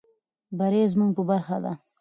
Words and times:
بري 0.57 0.81
زموږ 0.93 1.11
په 1.17 1.23
برخه 1.29 1.57
ده. 1.63 1.73